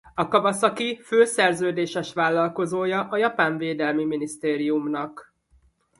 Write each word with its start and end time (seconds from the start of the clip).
A 0.15 0.27
Kawasaki 0.27 0.99
fő 1.01 1.25
szerződéses 1.25 2.13
vállalkozója 2.13 3.07
a 3.09 3.17
Japán 3.17 3.57
Védelmi 3.57 4.05
Minisztériumnak. 4.05 5.33